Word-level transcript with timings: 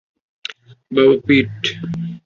বাবা, 0.91 1.15
পিট! 1.27 1.51